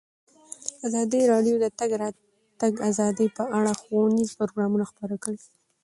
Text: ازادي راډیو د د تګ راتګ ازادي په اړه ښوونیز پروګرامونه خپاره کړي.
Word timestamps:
ازادي 0.87 1.21
راډیو 1.31 1.55
د 1.59 1.61
د 1.63 1.65
تګ 1.79 1.91
راتګ 2.03 2.73
ازادي 2.89 3.27
په 3.37 3.43
اړه 3.57 3.71
ښوونیز 3.81 4.29
پروګرامونه 4.39 4.83
خپاره 4.91 5.15
کړي. 5.23 5.39